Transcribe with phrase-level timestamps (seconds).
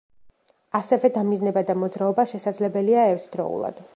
[0.79, 3.87] ასევე დამიზნება და მოძრაობა შესაძლებელია ერთდროულად.